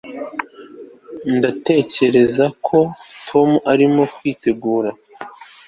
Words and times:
ndatekereza 1.35 2.45
ko 2.67 2.79
tom 3.27 3.49
arimo 3.71 4.03
kwitegura 4.15 4.89